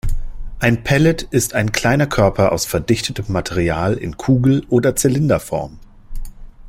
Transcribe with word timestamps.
Ein 0.57 0.83
Pellet 0.83 1.21
ist 1.29 1.53
ein 1.53 1.71
kleiner 1.71 2.07
Körper 2.07 2.53
aus 2.53 2.65
verdichtetem 2.65 3.25
Material 3.29 3.93
in 3.93 4.17
Kugel- 4.17 4.65
oder 4.67 4.95
Zylinderform. 4.95 5.77